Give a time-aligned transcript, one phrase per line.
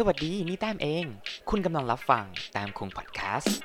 [0.00, 1.04] สวัสดีนี่แต้มเอง
[1.50, 3.56] คุณกำลังรับฟังแต้มคงพอดแคสต์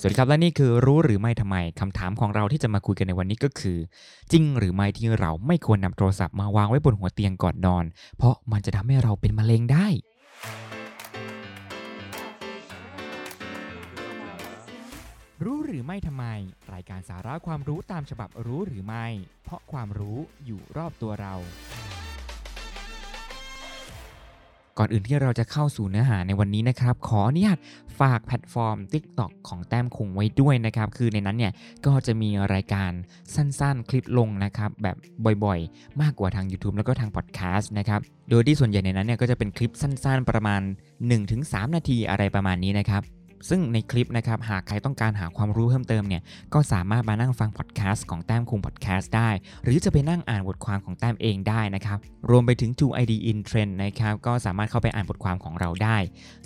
[0.00, 3.78] สวัสดีครับและนี่คือรู้หรือไม่ทำไมคำถามของเราที่จะมาคุยกันในวันนี้ก็คือ
[4.32, 7.84] จริงหรือไม่ที่เราไม่ควรนำโทรศัพท์มาวางไว้บนหัวเตียงก่อนนอน
[8.16, 9.86] เพราะมันจะทำให้เราเป็นมะเร็งได้
[15.46, 16.24] รู้หรือไม่ทำไม
[16.72, 19.06] รายการสาระความรู้ตามฉบับรู้หรือไม่
[19.44, 21.34] เพราะความรู้อยู่รอบตัวเรา
[24.78, 27.58] ก่อนอื่นที่เราจะเข้าสู่เนื้อหาในวันนี้นะครับ ขออนุญาต
[28.00, 31.52] ฝากแพลตฟอร์ม TikTok ของแต้มคงไว้ด้วยนะครับ คือในนั้นเนี่ย
[31.86, 32.92] ก็จะมีรายการ
[33.34, 34.96] สั้นๆ คลิปลงนะครับแบบ
[35.44, 40.62] บ่อยๆ มากกว่าทาง YouTube แล้วก็ทางพอดแคสต์นะครับโดยที่ส่วนใหญ่ในนั้นเนี่ยก็จะเป็นคลิปสั้นๆ ประมาณ
[41.18, 43.02] 1-3 นาทีอะไรประมาณนี้นะครับ
[43.48, 46.22] ซึ่งในคลิปนะครับหากใครต้องการหาความรู้เพิ่มเติมเนี่ย
[46.54, 49.30] ก็สามารถมานั่งฟังพอดแคสต์ของแต้มคุงพอดแคสต์ได้
[49.64, 51.98] หรือจะไปนั่งอ่านบทความของแต้มเองได้นะครับ
[52.30, 55.96] รวมไปถึง2 ID in Trend นะครับก็สามารถเข้าไปอ่านบทความของเราได้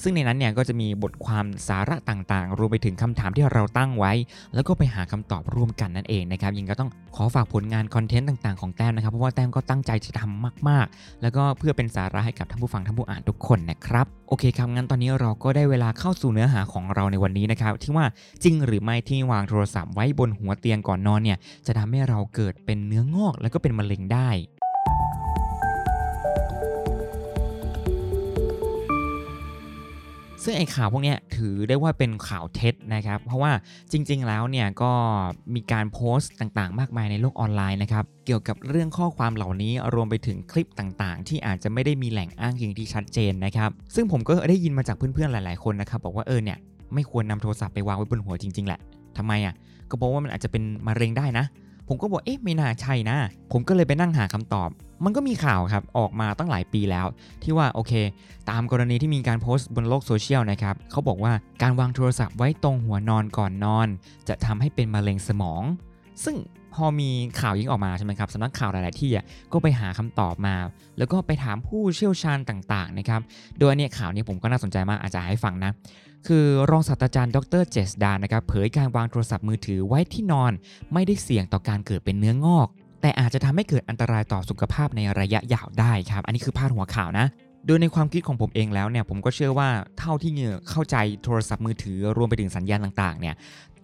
[0.03, 4.12] ซึ่งในนั้นเนี่ยก็จะมีบทความสาระต่างๆ รวมไปถึงคำถามที่เราตั้งไว้
[4.55, 18.07] แล้วก็ไปหาคำตอบร่วมกันนั่นเองนะครับยิงก็ต้องขอฝากผลงานคอนเทนต์ต่างๆของแต้มนะครับเพราะว่าแต้มก็ตั้งใจจะทำมาก ๆ แล้วก็เพื่อเป็นสาระให้กับท่านผู้ฟังท่านผู้อ่านทุกคนนะครับโอเคครับงั้นตอนนี้เราก็ได้เวลาเข้าสู่เนื้อหาของเราในวันนี้นะครับที่ว่า
[18.43, 24.31] จริงหรือไม่ที่วางโทรศัพท์ไว้บนหัวเตียงก่อนนอนเนี่ยจะทำให้เราเกิดเป็นเนื้องอก แล้วก็เป็นมะเร็งได้
[30.47, 33.53] ซึ่งไอ้ข่าวพวกนี้ถือได้ว่าเป็นข่าวเท็จนะครับ เพราะว่า
[33.93, 34.93] จริง ๆ แล้วเนี่ยก็
[35.55, 46.59] มีการโพสต์ต่างๆ มากมายในโลกออนไลน์นะครับ เกี่ยวกับเรื่องข้อความเหล่านี้รวมไปถึงคลิปต่างๆ ที่อาจจะไม่ได้มีแหล่งอ้างอิงที่ชัดเจนนะครับ ซึ่งผมก็ได้ยินมาจากเพื่อนๆ หลาย ๆ คนนะครับ บอกว่าเออเนี่ย
[46.95, 48.81] ไม่ควรนำโทรศัพท์ไปวางไว้บนหัวจริง ๆ แหละ
[49.17, 49.55] ทำไมอะ
[49.91, 51.45] ก็บอกว่ามันอาจจะเป็นมะเร็งได้นะ
[51.89, 53.17] ผมก็บอกเอ๊ะไม่น่าใช่นะ
[53.53, 54.69] ผมก็เลยไปนั่งหาคำตอบ
[55.05, 57.06] มันก็มีข่าวครับออกมาตั้งหลายปีแล้ว
[57.42, 57.92] ที่ว่าโอเค
[58.51, 61.33] ตามกรณีที่มีการโพสต์บนโลกโซเชียลนะครับเขาบอกว่า
[61.63, 63.89] การวางโทรศัพท์ไว้ตรงหัวนอนก่อนนอน
[64.29, 65.63] จะทำให้เป็นมะเร็งสมอง
[66.24, 66.36] ซึ่ง
[66.74, 70.57] พอมีข่าวยิ่งออกมาใช่ไหมครับสำนักข่าวหลาย ๆ ที่อะก็ไปหาคำตอบมา
[70.98, 73.20] แล้วก็ไปถามผู้เชี่ยวชาญต่าง ๆ นะครับ
[73.58, 75.73] โดยอันเนี้ยข่าวนี้ผมก็น่าสนใจมากอาจจะให้ฟังนะ
[76.27, 80.52] คือรองศาสตราจารย์ดรเจษดานะครับเผยการวางโทรศัพท์มือถือไว้ที่นอน
[80.92, 82.68] ไม่ได้เสี่ยงต่อการเกิดเป็นเนื้องอก
[83.02, 87.27] แต่อาจจะทำให้เกิดอันตรายต่อสุขภาพในระยะยาวได้ครับ อันนี้คือพาดหัวข่าวนะ
[87.67, 89.68] โดยในความคิดของผมเองแล้วเนี่ยผมก็เชื่อว่า
[89.98, 93.34] เท่าที่เหงื่อเข้าใจโทรศัพท์มือถือรวมไปถึงสัญญาณต่างๆเนี่ย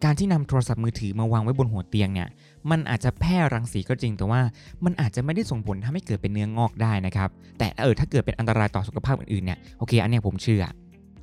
[0.04, 2.28] การที่นำโทรศัพท์มือถือมาวางไว้บนหัวเตียงเนี่ย
[2.70, 4.40] มันอาจจะแพร่รังสีก็จริง แต่ว่า
[4.84, 10.62] มันอาจจะไม่ได้ส่งผลทำให้เกิดเป็นเนื้องอกได้นะครับแต่เออถ้าเกิดเป็นอันตรายต่อสุขภาพอื่นๆเนี่ยโอเคอันเนี้ยผมเชื่อ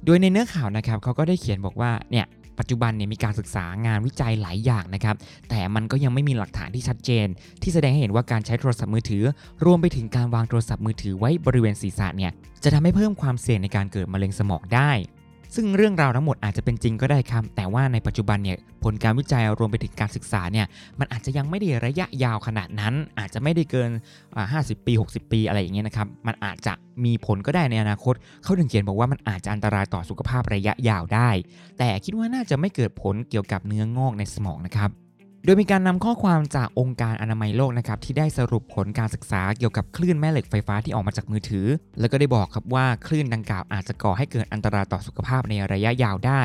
[0.06, 2.26] โดยในเนื้อข่าวนะครับเขาก็ได้เขียนบอกว่าเนี่ย
[2.60, 5.16] ปัจจุบันเนี่ยมีการศึกษางานวิจัยหลายอย่างนะครับ
[5.50, 7.28] แต่มันก็ยังไม่มีหลักฐานที่ชัดเจน
[7.62, 9.24] ที่แสดงให้เห็นว่าการใช้โทรศัพท์มือถือ
[9.66, 12.32] รวมไปถึงการวางโทรศัพท์มือถือไว้บริเวณศีรษะเนี่ย
[12.64, 14.92] จะทำให้เพิ่มความเสี่ยงในการเกิดมะเร็งสมองได้
[15.56, 20.66] ซึ่งเรื่องราวทั้งหมดอาจจะเป็นจริงก็ได้ครับ แต่ว่าในปัจจุบันเนี่ยผลการวิจัยรวมไปถึงการศึกษาเนี่ย
[21.00, 23.90] มันอาจจะยังไม่ได้ระยะยาวขนาดนั้น อาจจะไม่ได้เกิน
[24.42, 26.74] 50 ปี 60 ปีอะไรอย่างเงี้ยนะครับ มันอาจจะ
[27.06, 28.14] มีผลก็ได้ในอนาคต
[28.44, 31.30] เขาถึงเขียนบอกว่ามันอาจจะอันตรายต่อสุขภาพระยะยาวได้
[31.78, 34.92] แต่คิดว่าน่าจะไม่เกิดผลเกี่ยวกับเนื้องอกในสมองนะครับ
[35.50, 41.68] ดยมีการนำข้อความจากองค์การอนามัยโลกนะครับที่ได้สรุปผลการศึกษาเกี่ยวกับคลื่นแม่เหล็กไฟฟ้าที่ออกมาจากมือถือ
[42.00, 46.42] แล้วก็ได้บอกครับว่าคลื่นดังกล่าวอาจจะก่อให้เกิดอันตรายต่อสุขภาพในระยะยาวได้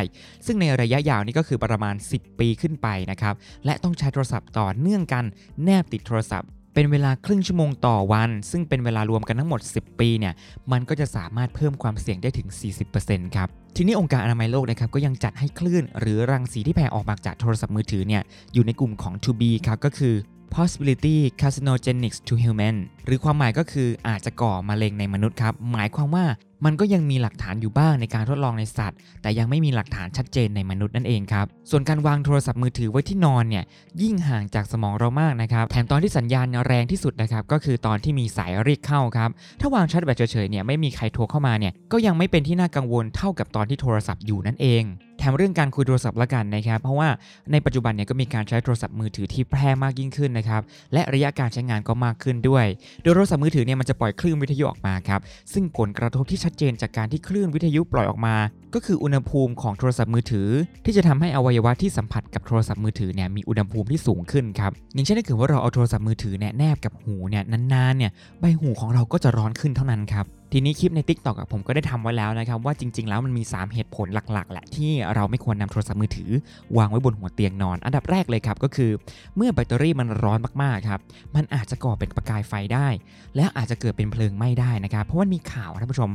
[0.47, 5.25] ซึ่งในระยะยาวนี่ก็คือประมาณ 10 ปีขึ้นไปนะครับและต้องใช้โทรศัพท์ต่อเนื่องกัน
[5.65, 10.35] แนบติดโทรศัพท์ เป็นเวลาครึ่งชั่วโมงต่อวัน ซึ่งเป็นเวลารวมกันทั้งหมด 10 ปีเนี่ย
[10.73, 12.49] มันก็จะสามารถเพิ่มความเสี่ยงได้ถึง
[12.93, 18.23] 40%ครับทีนี้องค์การอนามัยโลกนะครับก็ยังจัดให้คลื่น หรือรังสีที่แผ่ออกมาจากโทรศัพท์มือถือเนี่ย
[18.53, 20.15] อยู่ในกลุ่มของ to be ครับก็คือ
[20.55, 26.25] possibility carcinogenics to human หรือความหมายก็คืออาจจะก่อมะเร็งในมนุษย์ครับ หมายความว่า
[26.65, 33.65] มันก็ยังมีหลักฐานอยู่บ้างในการทดลองในสัตว์ แต่ยังไม่มีหลักฐานชัดเจนในมนุษย์นั่นเองครับ ส่วนการวางโทรศัพท์มือถือไว้ที่นอนเนี่ย
[34.03, 39.31] ยิ่งห่างจากสมองเรามากนะครับ แถมตอนที่สัญญาณแรงที่สุดนะครับก็คือตอนที่มีสายเรียกเข้าครับ
[39.61, 44.85] ถ้าวางชาร์จแบตเฉยๆเนี่ยไม่มีใครโทรเข้ามาเนี่ยก็ยังไม่เป็นที่น่ากังวลเท่ากับตอนที่โทรศัพท์อยู่นั่นเอง
[45.19, 47.09] แถมเรื่องการคุยโทรศัพท์ละกันนะครับ เพราะว่า
[47.53, 50.63] ในปัจจุบันเนี่ยก็มีการใช้โทรศัพท์มือถือที่แพร่มากยิ่งขึ้นนะครับ
[50.93, 52.67] และระยะการใช้งานก็มากขึ้นด้วย
[53.03, 55.21] โดยโทรศัพท์มือถือเนี่ยมันจะปล่อยคลื่นวิทยุออกมาครับ
[55.53, 58.37] ซึ่งผลกระทบที่ชัดเจนจากการที่คลื่นวิทยุปล่อยออกมา
[58.75, 60.49] ก็คืออุณหภูมิของโทรศัพท์มือถือ
[60.85, 68.11] ที่จะทำให้อวัยวะที่สัมผัสกับโทรศัพท์มือถือเนี่ยมีอุณหภูมิที่สูงขึ้นครับอย่างเช่นถ้าเกิดว่าเราเอาโทรศัพท์มือถือเนี่ยแนบกับหูเนี่ยนานๆเนี่ย
[68.41, 76.31] ใบหูของเราก็จะร้อนขึ้นเท่านั้นครับ ทีนี้คลิปใน Tik t o อกผมก็ได้ทำไว้แล้วนะครับว่าจริง ๆ แล้วมันมี 3 เหตุผลหลัก ๆ แหละที่เราไม่ควรนำโทรศัพท์มือถือ
[76.79, 78.91] วางไว้บนหัวเตียงนอน อันดับแรกเลยครับก็คือ
[79.37, 81.01] เมื่อแบตเตอรี่มันร้อนมากๆครับ
[81.37, 82.89] มันอาจจะก่อเป็นประกายไฟได้
[83.37, 86.11] และอาจจะเกิดเป็นเพลิงไหม้ได้นะครับเพราะว่ามีข่าวท่านผู้ชม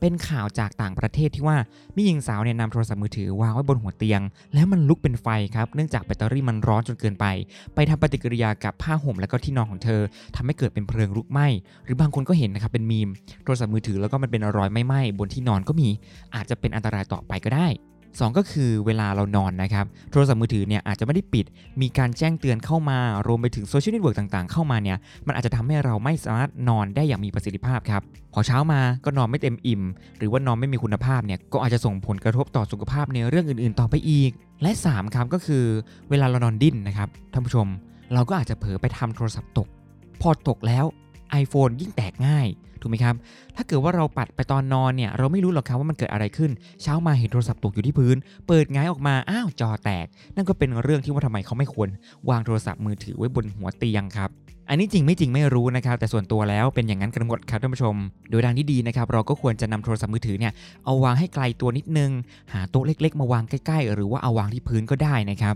[0.00, 1.56] เป็นข่าวจากต่างประเทศที่ว่า
[1.96, 4.20] มีหญิงสาวเนี่ยนำโทรศัพท์มือถือวางไว้บนหัวเตียง
[4.54, 7.26] แล้วมันลุกเป็นไฟครับเนื่องจากแบตเตอรี่มันร้อนจนเกินไป
[7.74, 10.00] ไปทำปฏิกิริยากับผ้าห่มและก็ที่นอนของเธอ
[10.36, 11.46] ทำให้เกิดเป็นเพลิงลุกไหม้
[11.84, 13.08] หรือบางคนก็เห็นนะครับเป็นมีม
[13.44, 15.88] โทรศัพท์มือถือแล้วก็มันเป็นรอยไม่ไหม้บนที่นอนก็มี
[16.34, 17.68] อาจจะเป็นอันตรายต่อไปก็ได้
[18.12, 21.44] 2 ก็คือเวลาเรานอนนะครับ โทรศัพท์มือถือเนี่ยอาจจะไม่ได้ปิด
[21.80, 28.02] มีการแจ้งเตือนเข้ามา รวมไปถึงโซเชียลเน็ตเวิร์กต่างๆ เข้ามาเนี่ย มันอาจจะทำให้เราไม่สามารถนอนได้อย่างมีประสิทธิภาพครับ
[28.34, 29.82] พอเช้ามาก็นอนไม่เต็มอิ่ม
[30.18, 34.30] หรือว่านอนไม่มีคุณภาพเนี่ย ก็อาจจะส่งผลกระทบต่อสุขภาพในเรื่องอื่นๆ ต่อไปอีก
[34.62, 35.64] และ3ครับก็คือ
[36.10, 37.66] เวลาเรานอนดิ้นนะครับ ท่านผู้ชม
[38.14, 39.68] เราก็อาจจะเผลอไปทำโทรศัพท์ตก
[40.20, 40.84] พอตกแล้ว
[41.42, 42.48] iPhone ยิ่งแตกง่าย
[42.80, 43.14] ถูกไหมครับ
[43.56, 46.50] ถ้าเกิดว่าเราปัดไปตอนนอนเนี่ยเราไม่รู้หรอกครับว่ามันเกิดอะไรขึ้น
[46.82, 50.06] เช้ามาเห็นโทรศัพท์ตกอยู่ที่พื้น เปิดง่ายออกมาอ้าวจอแตก
[50.36, 51.88] นั่นก็เป็นเรื่องที่ว่าทำไมเขาไม่ควร
[52.30, 54.30] วางโทรศัพท์มือถือไว้บนหัวเตียงครับ
[54.68, 57.94] อันนี้จริงไม่จริงไม่รู้นะครับ แต่ส่วนตัวแล้วเป็นอย่างนั้นกันหมดครับท่านผู้ชม
[58.30, 60.52] โดยทางที่ดีนะครับ เราก็ควรจะนำโทรศัพท์มือถือเนี่ย
[60.84, 62.10] เอาวางให้ไกลตัวนิดนึง
[62.52, 65.54] หาโต๊ะเล็ก ๆ มาวางใกล้ ๆ หรือว่าเอาวางที่พื้นก็ได้นะครับ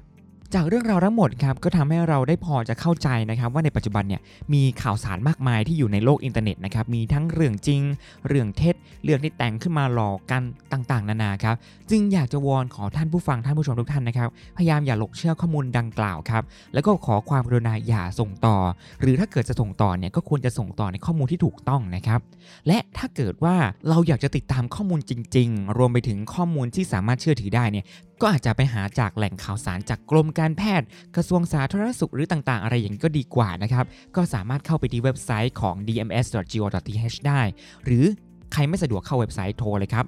[0.54, 4.20] จากเรื่องราวทั้งหมดครับก็ทำให้เราได้พอจะเข้าใจนะครับว่าในปัจจุบันเนี่ย
[4.54, 7.82] มีข่าวสารมากมายที่อยู่ในโลกอินเทอร์เน็ตนะครับมีทั้งเรื่องจริง
[8.28, 11.54] เรื่องเท็จ เรื่องที่แต่งขึ้นมาหลอกกันต่างๆ นานาครับ
[11.90, 16.42] จึงอยากจะวอนขอท่านผู้ฟังท่านผู้ชมทุกท่านนะครับพยายามอย่าหลงเชื่อข้อมูลดังกล่าวครับ
[16.74, 18.56] แล้วก็ขอความกรุณาอย่าส่งต่อ
[19.00, 22.20] หรือถ้าเกิดจะส่งต่อเนี่ยก็ควรจะส่งต่อในข้อมูลที่ถูกต้องนะครับ
[22.66, 23.56] และถ้าเกิดว่า
[23.88, 27.84] เราอยากจะติดตามข้อมูลจริง ๆ รวมไปถึงข้อมูลที่สามารถเชื่อถือได้เนี่ย
[28.20, 30.86] ก็อาจจะไปหาจากแหล่งข่าวสารจากกรมการแพทย์
[31.16, 33.84] กระทรวงสาธารณสุขหรือต่างๆ อะไรอย่างนี้ก็ดีกว่านะครับ
[34.16, 37.40] ก็สามารถเข้าไปที่เว็บไซต์ของ dms.go.th ได้
[37.84, 38.04] หรือ
[38.52, 40.04] ใครไม่สะดวกเข้าเว็บไซต์โทรเลยครับ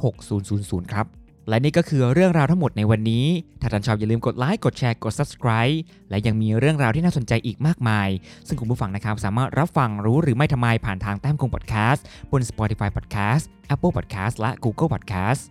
[0.00, 1.06] 025906000 ครับ
[1.48, 3.26] และนี่ก็คือเรื่องราวทั้งหมดในวันนี้
[3.60, 5.76] ถ้าท่านชอบอย่าลืมกดไลค์ กดแชร์ กด subscribe
[6.10, 8.08] และยังมีเรื่องราวที่น่าสนใจอีกมากมาย
[8.48, 12.00] ซึ่งคุณผู้ฟังนะครับสามารถรับฟังรู้หรือไม่ทำไมผ่านทางแต้มคง podcast
[12.32, 13.44] บน Spotify Podcast
[13.74, 15.42] Apple Podcast และ Google Podcast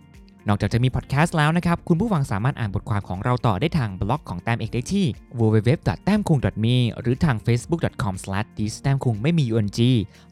[0.48, 5.06] นอกจากจะมีพอดแคสต์แล้วนะครับ คุณผู้ฟังสามารถอ่านบทความของเราต่อได้ทางบล็อกของแต้มเอกได้ที่
[5.38, 9.68] www.tamkung.me หรือทาง facebook.com/distämkung ไม่มี ung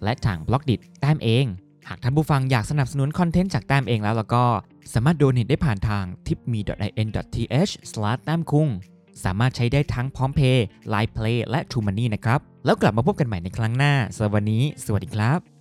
[0.03, 1.47] และทางบล็อกดิแต้มเอง
[1.89, 4.45] หากท่านผู้ฟังอยากสนับสนุนคอนเทนต์จากแต้มเองแล้วแล้วก็
[4.95, 7.73] สามารถโดเนทได้ผ่านทาง tipme.in.th
[8.25, 8.69] แต้มคุง
[9.25, 15.56] สามารถใช้ได้ทั้งพร้อมเพย์ Line Play และ True Money นะครับ แล้วกลับมาพบกันใหม่ในครั้งหน้าสำหรับวันนี้ สวัสดีครับ